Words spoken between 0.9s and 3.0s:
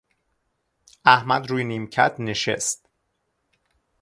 احمد روی نیمکت نشست.